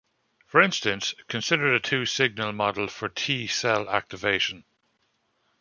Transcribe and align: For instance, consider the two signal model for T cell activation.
For 0.47 0.63
instance, 0.63 1.13
consider 1.27 1.71
the 1.71 1.79
two 1.79 2.07
signal 2.07 2.53
model 2.53 2.87
for 2.87 3.07
T 3.07 3.45
cell 3.45 3.87
activation. 3.87 4.63